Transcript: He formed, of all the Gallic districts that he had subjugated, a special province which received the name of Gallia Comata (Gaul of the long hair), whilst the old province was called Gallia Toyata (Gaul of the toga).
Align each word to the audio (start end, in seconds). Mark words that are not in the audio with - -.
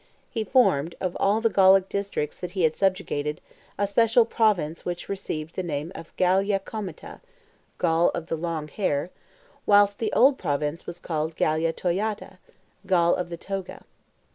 He 0.31 0.43
formed, 0.43 0.95
of 0.99 1.15
all 1.19 1.41
the 1.41 1.49
Gallic 1.51 1.87
districts 1.87 2.39
that 2.39 2.53
he 2.57 2.63
had 2.63 2.73
subjugated, 2.73 3.39
a 3.77 3.85
special 3.85 4.25
province 4.25 4.83
which 4.83 5.07
received 5.07 5.53
the 5.55 5.61
name 5.61 5.91
of 5.93 6.11
Gallia 6.15 6.57
Comata 6.59 7.21
(Gaul 7.77 8.09
of 8.15 8.25
the 8.25 8.35
long 8.35 8.67
hair), 8.67 9.11
whilst 9.67 9.99
the 9.99 10.11
old 10.13 10.39
province 10.39 10.87
was 10.87 10.97
called 10.97 11.35
Gallia 11.35 11.71
Toyata 11.71 12.39
(Gaul 12.87 13.13
of 13.13 13.29
the 13.29 13.37
toga). 13.37 13.83